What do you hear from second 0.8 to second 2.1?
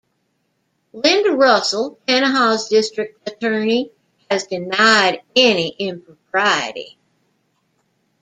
Lynda Russell,